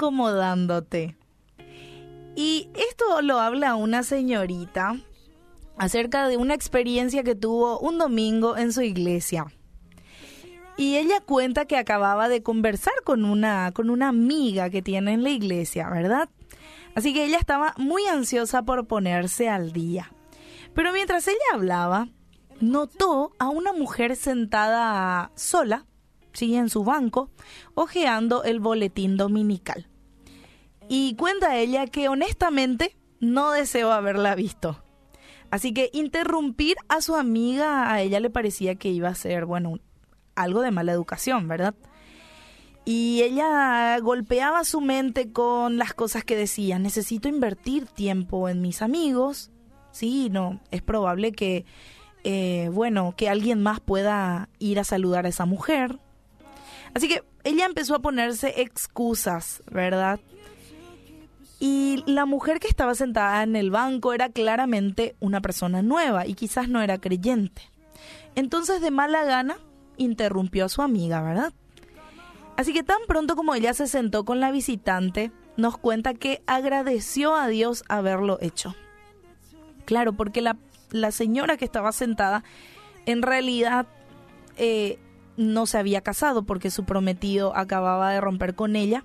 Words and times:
incomodándote. 0.00 1.14
Y 2.34 2.70
esto 2.74 3.20
lo 3.20 3.38
habla 3.38 3.74
una 3.74 4.02
señorita 4.02 4.96
acerca 5.76 6.26
de 6.28 6.38
una 6.38 6.54
experiencia 6.54 7.22
que 7.22 7.34
tuvo 7.34 7.78
un 7.80 7.98
domingo 7.98 8.56
en 8.56 8.72
su 8.72 8.80
iglesia. 8.80 9.46
Y 10.78 10.96
ella 10.96 11.20
cuenta 11.20 11.66
que 11.66 11.76
acababa 11.76 12.30
de 12.30 12.42
conversar 12.42 12.94
con 13.04 13.26
una, 13.26 13.72
con 13.72 13.90
una 13.90 14.08
amiga 14.08 14.70
que 14.70 14.80
tiene 14.80 15.12
en 15.12 15.22
la 15.22 15.30
iglesia, 15.30 15.90
¿verdad? 15.90 16.30
Así 16.94 17.12
que 17.12 17.26
ella 17.26 17.36
estaba 17.36 17.74
muy 17.76 18.06
ansiosa 18.06 18.62
por 18.62 18.86
ponerse 18.86 19.50
al 19.50 19.72
día. 19.72 20.10
Pero 20.74 20.94
mientras 20.94 21.28
ella 21.28 21.36
hablaba, 21.52 22.08
notó 22.60 23.32
a 23.38 23.50
una 23.50 23.74
mujer 23.74 24.16
sentada 24.16 25.30
sola, 25.34 25.84
sí, 26.32 26.54
en 26.56 26.68
su 26.68 26.84
banco, 26.84 27.30
hojeando 27.74 28.44
el 28.44 28.60
boletín 28.60 29.16
dominical. 29.16 29.88
Y 30.88 31.14
cuenta 31.16 31.56
ella 31.56 31.86
que 31.86 32.08
honestamente 32.08 32.96
no 33.20 33.52
deseó 33.52 33.92
haberla 33.92 34.34
visto. 34.34 34.82
Así 35.50 35.72
que 35.72 35.90
interrumpir 35.92 36.76
a 36.88 37.00
su 37.00 37.16
amiga 37.16 37.92
a 37.92 38.00
ella 38.00 38.20
le 38.20 38.30
parecía 38.30 38.76
que 38.76 38.88
iba 38.88 39.08
a 39.08 39.14
ser, 39.14 39.46
bueno, 39.46 39.78
algo 40.34 40.62
de 40.62 40.70
mala 40.70 40.92
educación, 40.92 41.48
¿verdad? 41.48 41.74
Y 42.84 43.22
ella 43.22 43.98
golpeaba 44.00 44.64
su 44.64 44.80
mente 44.80 45.32
con 45.32 45.76
las 45.76 45.92
cosas 45.92 46.24
que 46.24 46.36
decía, 46.36 46.78
necesito 46.78 47.28
invertir 47.28 47.86
tiempo 47.86 48.48
en 48.48 48.62
mis 48.62 48.80
amigos. 48.80 49.50
Sí, 49.92 50.28
no, 50.30 50.60
es 50.70 50.82
probable 50.82 51.32
que, 51.32 51.66
eh, 52.24 52.70
bueno, 52.72 53.14
que 53.16 53.28
alguien 53.28 53.62
más 53.62 53.80
pueda 53.80 54.48
ir 54.58 54.78
a 54.80 54.84
saludar 54.84 55.26
a 55.26 55.28
esa 55.28 55.46
mujer. 55.46 55.98
Así 56.94 57.08
que 57.08 57.22
ella 57.44 57.66
empezó 57.66 57.94
a 57.94 58.00
ponerse 58.00 58.60
excusas, 58.60 59.62
¿verdad? 59.70 60.20
Y 61.58 62.02
la 62.06 62.24
mujer 62.24 62.58
que 62.58 62.68
estaba 62.68 62.94
sentada 62.94 63.42
en 63.42 63.54
el 63.54 63.70
banco 63.70 64.12
era 64.12 64.30
claramente 64.30 65.14
una 65.20 65.40
persona 65.40 65.82
nueva 65.82 66.26
y 66.26 66.34
quizás 66.34 66.68
no 66.68 66.80
era 66.80 66.98
creyente. 66.98 67.62
Entonces 68.34 68.80
de 68.80 68.90
mala 68.90 69.24
gana 69.24 69.58
interrumpió 69.98 70.64
a 70.64 70.68
su 70.70 70.80
amiga, 70.80 71.22
¿verdad? 71.22 71.52
Así 72.56 72.72
que 72.72 72.82
tan 72.82 73.00
pronto 73.06 73.36
como 73.36 73.54
ella 73.54 73.74
se 73.74 73.86
sentó 73.86 74.24
con 74.24 74.40
la 74.40 74.50
visitante, 74.50 75.32
nos 75.56 75.76
cuenta 75.76 76.14
que 76.14 76.42
agradeció 76.46 77.34
a 77.34 77.48
Dios 77.48 77.84
haberlo 77.88 78.38
hecho. 78.40 78.74
Claro, 79.84 80.14
porque 80.14 80.40
la, 80.40 80.56
la 80.90 81.10
señora 81.10 81.56
que 81.56 81.64
estaba 81.64 81.92
sentada 81.92 82.42
en 83.06 83.22
realidad 83.22 83.86
eh, 84.56 84.98
no 85.36 85.66
se 85.66 85.78
había 85.78 86.00
casado 86.00 86.44
porque 86.44 86.70
su 86.70 86.84
prometido 86.84 87.56
acababa 87.56 88.10
de 88.10 88.20
romper 88.20 88.54
con 88.54 88.76
ella 88.76 89.04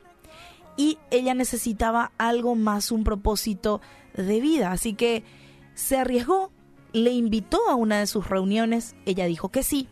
y 0.77 0.97
ella 1.11 1.33
necesitaba 1.33 2.11
algo 2.17 2.55
más, 2.55 2.91
un 2.91 3.03
propósito 3.03 3.81
de 4.13 4.41
vida. 4.41 4.71
Así 4.71 4.93
que 4.93 5.23
se 5.73 5.97
arriesgó, 5.97 6.51
le 6.93 7.11
invitó 7.11 7.59
a 7.69 7.75
una 7.75 7.99
de 7.99 8.07
sus 8.07 8.29
reuniones, 8.29 8.95
ella 9.05 9.25
dijo 9.25 9.49
que 9.49 9.63
sí. 9.63 9.87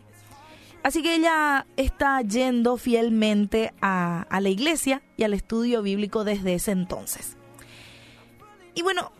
Así 0.82 1.02
que 1.02 1.14
ella 1.14 1.66
está 1.76 2.20
yendo 2.20 2.76
fielmente 2.76 3.72
a, 3.80 4.26
la 4.30 4.48
iglesia 4.50 5.02
y 5.16 5.22
al 5.22 5.32
estudio 5.32 5.80
bíblico 5.80 6.24
desde 6.24 6.54
ese 6.54 6.72
entonces. 6.72 7.38
Y 8.74 8.82
bueno, 8.82 9.10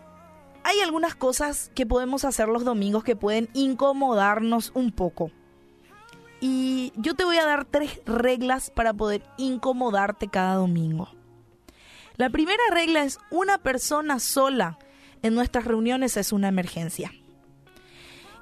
hay 0.62 0.80
algunas 0.80 1.14
cosas 1.14 1.70
que 1.74 1.86
podemos 1.86 2.26
hacer 2.26 2.48
los 2.48 2.64
domingos 2.64 3.02
que 3.02 3.16
pueden 3.16 3.48
incomodarnos 3.54 4.72
un 4.74 4.92
poco. 4.92 5.30
Y 6.46 6.92
yo 6.96 7.14
te 7.14 7.24
voy 7.24 7.38
a 7.38 7.46
dar 7.46 7.64
tres 7.64 8.02
reglas 8.04 8.68
para 8.68 8.92
poder 8.92 9.22
incomodarte 9.38 10.28
cada 10.28 10.56
domingo. 10.56 11.08
La 12.18 12.28
primera 12.28 12.62
regla 12.70 13.02
es 13.02 13.18
una 13.30 13.56
persona 13.56 14.18
sola 14.18 14.78
en 15.22 15.34
nuestras 15.34 15.64
reuniones 15.64 16.18
es 16.18 16.34
una 16.34 16.48
emergencia. 16.48 17.12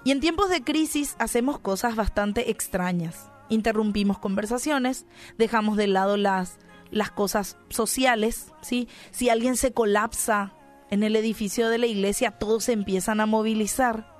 Y 0.02 0.10
en 0.10 0.18
tiempos 0.18 0.50
de 0.50 0.64
crisis 0.64 1.14
hacemos 1.20 1.60
cosas 1.60 1.94
bastante 1.94 2.50
extrañas. 2.50 3.30
Interrumpimos 3.48 4.18
conversaciones, 4.18 5.06
dejamos 5.38 5.76
de 5.76 5.86
lado 5.86 6.16
las, 6.16 6.58
las 6.90 7.12
cosas 7.12 7.56
sociales, 7.68 8.52
¿sí? 8.62 8.88
Si 9.12 9.28
alguien 9.28 9.56
se 9.56 9.72
colapsa 9.72 10.54
en 10.90 11.04
el 11.04 11.14
edificio 11.14 11.68
de 11.68 11.78
la 11.78 11.86
iglesia, 11.86 12.32
todos 12.32 12.64
se 12.64 12.72
empiezan 12.72 13.20
a 13.20 13.26
movilizar. 13.26 14.12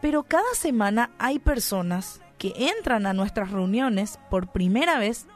Pero 0.00 0.24
cada 0.24 0.52
semana 0.54 1.12
hay 1.20 1.38
personas 1.38 2.20
entran 2.56 3.06
a 3.06 3.12
nuestras 3.14 3.50
reuniones 3.50 4.18
por 4.30 4.48
primera 4.52 4.98
vez 4.98 5.26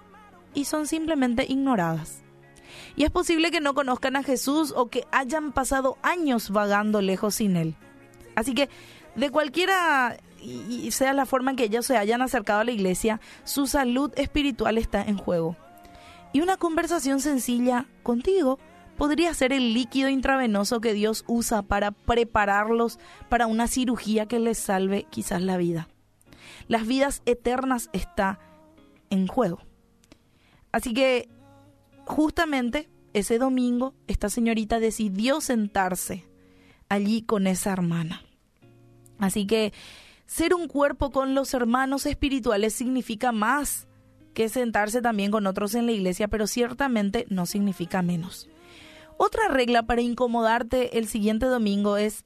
y 0.55 0.65
son 0.65 0.87
simplemente 0.87 1.47
ignoradas. 1.49 2.23
Y 2.97 3.05
es 3.05 3.11
posible 3.11 3.51
que 3.51 3.61
no 3.61 3.75
conozcan 3.75 4.17
a 4.17 4.23
Jesús 4.23 4.75
o 4.77 4.89
que 4.89 5.05
hayan 5.13 5.53
pasado 5.53 5.97
años 6.03 6.51
vagando 6.51 7.01
lejos 7.01 7.37
sin 7.37 7.57
Él. 7.57 7.75
Así 8.35 8.55
que 8.55 8.69
de 9.15 9.31
cualquiera 9.31 10.19
y 10.41 10.91
sea 10.93 11.13
la 11.13 11.27
forma 11.27 11.51
en 11.51 11.57
que 11.57 11.65
ellos 11.65 11.87
se 11.87 11.97
hayan 11.97 12.23
acercado 12.23 12.61
a 12.61 12.65
la 12.65 12.71
iglesia, 12.71 13.21
su 13.45 13.67
salud 13.67 14.13
espiritual 14.17 14.79
está 14.79 15.03
en 15.03 15.17
juego. 15.17 15.57
Y 16.33 16.41
una 16.41 16.57
conversación 16.57 17.21
sencilla 17.21 17.87
contigo 18.03 18.59
podría 18.97 19.33
ser 19.33 19.53
el 19.53 19.75
líquido 19.75 20.09
intravenoso 20.09 20.81
que 20.81 20.93
Dios 20.93 21.25
usa 21.27 21.63
para 21.63 21.93
prepararlos 21.93 22.99
para 23.29 23.47
una 23.47 23.67
cirugía 23.67 24.27
que 24.27 24.39
les 24.39 24.59
salve 24.59 25.07
quizás 25.11 25.41
la 25.43 25.57
vida. 25.57 25.89
Las 26.67 26.87
vidas 26.87 27.23
eternas 27.27 27.91
está 27.93 28.39
en 29.11 29.27
juego. 29.27 29.61
Así 30.73 30.93
que 30.93 31.29
justamente 32.05 32.89
ese 33.13 33.39
domingo 33.39 33.95
esta 34.07 34.29
señorita 34.29 34.81
decidió 34.81 35.41
sentarse 35.41 36.25
allí 36.89 37.23
con 37.23 37.47
esa 37.47 37.73
hermana. 37.73 38.23
Así 39.19 39.47
que 39.47 39.73
ser 40.27 40.55
un 40.55 40.69
cuerpo 40.69 41.11
con 41.11 41.35
los 41.35 41.55
hermanos 41.55 42.07
espirituales 42.07 42.75
significa 42.75 43.33
más 43.33 43.87
que 44.35 44.49
sentarse 44.49 45.03
también 45.03 45.31
con 45.31 45.47
otros 45.47 45.75
en 45.75 45.87
la 45.87 45.93
iglesia, 45.93 46.29
pero 46.29 46.47
ciertamente 46.47 47.27
no 47.29 47.47
significa 47.47 48.03
menos. 48.03 48.49
Otra 49.17 49.49
regla 49.49 49.83
para 49.83 50.01
incomodarte 50.01 50.99
el 50.99 51.09
siguiente 51.09 51.47
domingo 51.47 51.97
es 51.97 52.23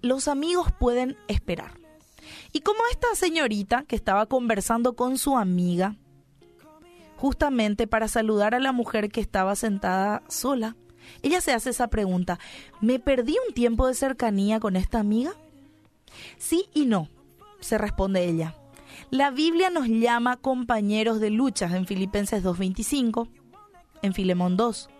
los 0.00 0.26
amigos 0.26 0.72
pueden 0.72 1.16
esperar. 1.28 1.78
Y 2.52 2.60
como 2.60 2.80
esta 2.90 3.14
señorita 3.14 3.84
que 3.84 3.96
estaba 3.96 4.26
conversando 4.26 4.94
con 4.94 5.16
su 5.16 5.36
amiga, 5.36 5.96
justamente 7.16 7.86
para 7.86 8.08
saludar 8.08 8.54
a 8.54 8.60
la 8.60 8.72
mujer 8.72 9.08
que 9.08 9.20
estaba 9.20 9.56
sentada 9.56 10.22
sola. 10.28 10.76
Ella 11.22 11.40
se 11.40 11.52
hace 11.52 11.70
esa 11.70 11.88
pregunta, 11.88 12.38
¿me 12.80 12.98
perdí 12.98 13.36
un 13.48 13.54
tiempo 13.54 13.86
de 13.86 13.94
cercanía 13.94 14.60
con 14.60 14.76
esta 14.76 14.98
amiga? 14.98 15.32
Sí 16.36 16.66
y 16.74 16.84
no, 16.84 17.08
se 17.60 17.78
responde 17.78 18.24
ella. 18.24 18.56
La 19.10 19.30
Biblia 19.30 19.70
nos 19.70 19.88
llama 19.88 20.36
compañeros 20.36 21.20
de 21.20 21.30
luchas 21.30 21.72
en 21.72 21.86
Filipenses 21.86 22.44
2.25, 22.44 23.28
en 24.02 24.14
Filemón 24.14 24.56
2 24.56 24.90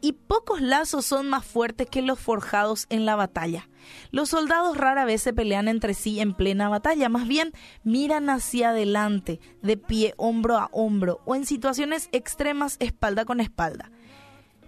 y 0.00 0.12
pocos 0.12 0.60
lazos 0.60 1.06
son 1.06 1.28
más 1.28 1.44
fuertes 1.44 1.88
que 1.88 2.02
los 2.02 2.18
forjados 2.18 2.86
en 2.90 3.06
la 3.06 3.16
batalla. 3.16 3.68
Los 4.10 4.30
soldados 4.30 4.76
rara 4.76 5.04
vez 5.04 5.22
se 5.22 5.32
pelean 5.32 5.68
entre 5.68 5.94
sí 5.94 6.20
en 6.20 6.34
plena 6.34 6.68
batalla, 6.68 7.08
más 7.08 7.26
bien 7.26 7.52
miran 7.84 8.30
hacia 8.30 8.70
adelante, 8.70 9.40
de 9.62 9.76
pie, 9.76 10.14
hombro 10.16 10.58
a 10.58 10.68
hombro, 10.72 11.20
o 11.24 11.34
en 11.34 11.46
situaciones 11.46 12.08
extremas 12.12 12.76
espalda 12.80 13.24
con 13.24 13.40
espalda. 13.40 13.90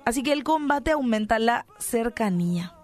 Así 0.05 0.23
que 0.23 0.33
el 0.33 0.45
combate 0.45 0.93
aumenta 0.93 1.39
la 1.39 1.67
cercanía. 1.79 2.75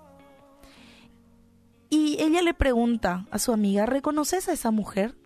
Y 1.88 2.16
ella 2.20 2.42
le 2.42 2.54
pregunta 2.54 3.26
a 3.30 3.38
su 3.38 3.52
amiga, 3.52 3.86
¿reconoces 3.86 4.48
a 4.48 4.52
esa 4.52 4.70
mujer? 4.70 5.16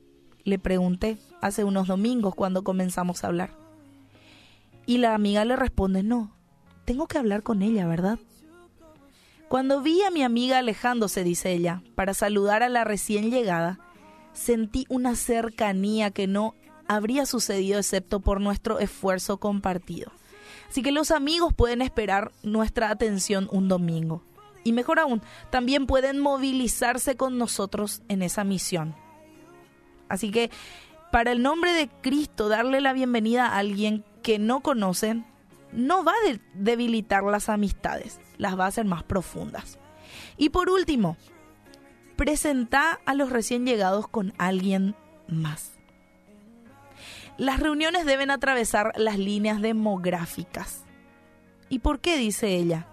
Le 0.44 0.58
pregunté 0.58 1.18
hace 1.40 1.64
unos 1.64 1.88
domingos 1.88 2.34
cuando 2.34 2.64
comenzamos 2.64 3.24
a 3.24 3.28
hablar. 3.28 3.56
Y 4.86 4.98
la 4.98 5.14
amiga 5.14 5.44
le 5.44 5.56
responde, 5.56 6.02
no, 6.02 6.36
tengo 6.90 7.06
que 7.06 7.18
hablar 7.18 7.44
con 7.44 7.62
ella, 7.62 7.86
¿verdad? 7.86 8.18
Cuando 9.46 9.80
vi 9.80 10.02
a 10.02 10.10
mi 10.10 10.24
amiga 10.24 10.58
alejándose, 10.58 11.22
dice 11.22 11.52
ella, 11.52 11.84
para 11.94 12.14
saludar 12.14 12.64
a 12.64 12.68
la 12.68 12.82
recién 12.82 13.30
llegada, 13.30 13.78
sentí 14.32 14.86
una 14.88 15.14
cercanía 15.14 16.10
que 16.10 16.26
no 16.26 16.56
habría 16.88 17.26
sucedido 17.26 17.78
excepto 17.78 18.18
por 18.18 18.40
nuestro 18.40 18.80
esfuerzo 18.80 19.36
compartido. 19.36 20.10
Así 20.68 20.82
que 20.82 20.90
los 20.90 21.12
amigos 21.12 21.54
pueden 21.54 21.80
esperar 21.80 22.32
nuestra 22.42 22.90
atención 22.90 23.48
un 23.52 23.68
domingo. 23.68 24.24
Y 24.64 24.72
mejor 24.72 24.98
aún, 24.98 25.22
también 25.50 25.86
pueden 25.86 26.18
movilizarse 26.18 27.16
con 27.16 27.38
nosotros 27.38 28.02
en 28.08 28.20
esa 28.22 28.42
misión. 28.42 28.96
Así 30.08 30.32
que, 30.32 30.50
para 31.12 31.30
el 31.30 31.40
nombre 31.40 31.70
de 31.72 31.88
Cristo, 31.88 32.48
darle 32.48 32.80
la 32.80 32.92
bienvenida 32.92 33.46
a 33.46 33.58
alguien 33.58 34.04
que 34.24 34.40
no 34.40 34.58
conocen 34.58 35.29
no 35.72 36.04
va 36.04 36.12
a 36.12 36.38
debilitar 36.54 37.22
las 37.24 37.48
amistades, 37.48 38.20
las 38.38 38.58
va 38.58 38.64
a 38.64 38.68
hacer 38.68 38.84
más 38.84 39.02
profundas. 39.02 39.78
Y 40.36 40.50
por 40.50 40.70
último, 40.70 41.16
presenta 42.16 43.00
a 43.06 43.14
los 43.14 43.30
recién 43.30 43.66
llegados 43.66 44.08
con 44.08 44.32
alguien 44.38 44.94
más. 45.28 45.72
Las 47.38 47.60
reuniones 47.60 48.04
deben 48.04 48.30
atravesar 48.30 48.92
las 48.96 49.18
líneas 49.18 49.62
demográficas. 49.62 50.84
¿Y 51.70 51.78
por 51.78 52.00
qué? 52.00 52.18
dice 52.18 52.54
ella. 52.56 52.86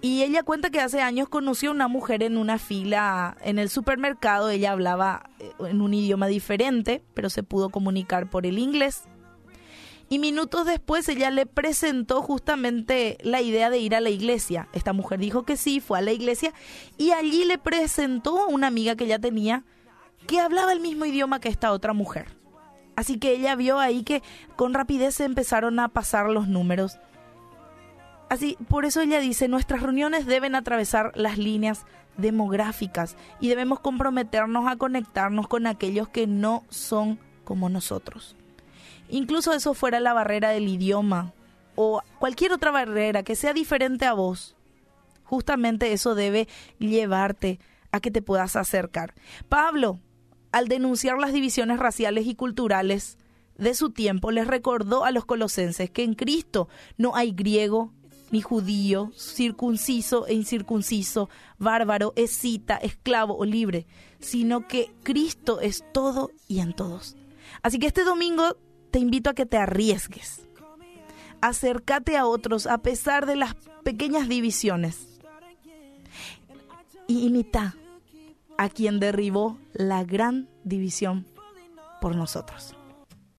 Y 0.00 0.22
ella 0.22 0.44
cuenta 0.44 0.70
que 0.70 0.80
hace 0.80 1.00
años 1.00 1.28
conoció 1.28 1.70
a 1.70 1.74
una 1.74 1.88
mujer 1.88 2.22
en 2.22 2.36
una 2.36 2.58
fila 2.58 3.36
en 3.42 3.58
el 3.58 3.70
supermercado. 3.70 4.50
Ella 4.50 4.70
hablaba 4.72 5.30
eh, 5.40 5.50
en 5.60 5.80
un 5.80 5.94
idioma 5.94 6.28
diferente, 6.28 7.02
pero 7.14 7.30
se 7.30 7.42
pudo 7.42 7.70
comunicar 7.70 8.30
por 8.30 8.46
el 8.46 8.58
inglés. 8.60 9.08
Y 10.08 10.18
minutos 10.20 10.66
después 10.66 11.08
ella 11.08 11.30
le 11.30 11.46
presentó 11.46 12.22
justamente 12.22 13.18
la 13.22 13.40
idea 13.40 13.70
de 13.70 13.78
ir 13.78 13.94
a 13.94 14.00
la 14.00 14.10
iglesia. 14.10 14.68
Esta 14.72 14.92
mujer 14.92 15.18
dijo 15.18 15.42
que 15.42 15.56
sí, 15.56 15.80
fue 15.80 15.98
a 15.98 16.02
la 16.02 16.12
iglesia 16.12 16.52
y 16.96 17.10
allí 17.10 17.44
le 17.44 17.58
presentó 17.58 18.38
a 18.40 18.46
una 18.46 18.68
amiga 18.68 18.94
que 18.94 19.04
ella 19.04 19.18
tenía 19.18 19.64
que 20.26 20.40
hablaba 20.40 20.72
el 20.72 20.80
mismo 20.80 21.04
idioma 21.04 21.40
que 21.40 21.48
esta 21.48 21.72
otra 21.72 21.92
mujer. 21.92 22.36
Así 22.94 23.18
que 23.18 23.32
ella 23.32 23.54
vio 23.56 23.78
ahí 23.78 24.02
que 24.02 24.22
con 24.56 24.74
rapidez 24.74 25.16
se 25.16 25.24
empezaron 25.24 25.78
a 25.80 25.88
pasar 25.88 26.30
los 26.30 26.48
números. 26.48 26.98
Así, 28.28 28.56
por 28.68 28.84
eso 28.84 29.00
ella 29.00 29.20
dice, 29.20 29.48
nuestras 29.48 29.82
reuniones 29.82 30.26
deben 30.26 30.54
atravesar 30.54 31.12
las 31.14 31.38
líneas 31.38 31.84
demográficas 32.16 33.16
y 33.40 33.48
debemos 33.48 33.80
comprometernos 33.80 34.66
a 34.66 34.76
conectarnos 34.76 35.46
con 35.46 35.66
aquellos 35.66 36.08
que 36.08 36.26
no 36.26 36.64
son 36.70 37.18
como 37.44 37.68
nosotros. 37.68 38.36
Incluso 39.08 39.52
eso 39.52 39.74
fuera 39.74 40.00
la 40.00 40.12
barrera 40.12 40.50
del 40.50 40.68
idioma 40.68 41.32
o 41.74 42.02
cualquier 42.18 42.52
otra 42.52 42.70
barrera 42.70 43.22
que 43.22 43.36
sea 43.36 43.52
diferente 43.52 44.06
a 44.06 44.14
vos. 44.14 44.56
Justamente 45.24 45.92
eso 45.92 46.14
debe 46.14 46.48
llevarte 46.78 47.60
a 47.92 48.00
que 48.00 48.10
te 48.10 48.22
puedas 48.22 48.56
acercar. 48.56 49.14
Pablo, 49.48 50.00
al 50.52 50.68
denunciar 50.68 51.18
las 51.18 51.32
divisiones 51.32 51.78
raciales 51.78 52.26
y 52.26 52.34
culturales 52.34 53.18
de 53.58 53.74
su 53.74 53.90
tiempo, 53.90 54.30
les 54.30 54.46
recordó 54.46 55.04
a 55.04 55.10
los 55.10 55.24
colosenses 55.24 55.90
que 55.90 56.02
en 56.02 56.14
Cristo 56.14 56.68
no 56.96 57.14
hay 57.16 57.32
griego 57.32 57.92
ni 58.30 58.40
judío, 58.40 59.12
circunciso 59.16 60.26
e 60.26 60.34
incircunciso, 60.34 61.28
bárbaro, 61.58 62.12
escita, 62.16 62.76
esclavo 62.76 63.36
o 63.36 63.44
libre, 63.44 63.86
sino 64.18 64.66
que 64.66 64.92
Cristo 65.02 65.60
es 65.60 65.84
todo 65.92 66.30
y 66.48 66.60
en 66.60 66.72
todos. 66.74 67.16
Así 67.62 67.78
que 67.78 67.86
este 67.86 68.04
domingo 68.04 68.56
te 68.96 69.00
invito 69.00 69.28
a 69.28 69.34
que 69.34 69.44
te 69.44 69.58
arriesgues. 69.58 70.46
Acércate 71.42 72.16
a 72.16 72.24
otros 72.24 72.66
a 72.66 72.78
pesar 72.78 73.26
de 73.26 73.36
las 73.36 73.54
pequeñas 73.84 74.26
divisiones. 74.26 75.20
Y 77.06 77.26
imita 77.26 77.76
a 78.56 78.70
quien 78.70 78.98
derribó 78.98 79.58
la 79.74 80.02
gran 80.04 80.48
división 80.64 81.26
por 82.00 82.16
nosotros. 82.16 82.75